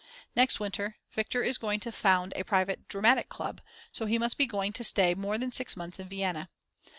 [0.35, 3.61] Next winter Viktor is going to found a private dramatic club,
[3.91, 6.49] so he must be going to stay more than six months in Vienna.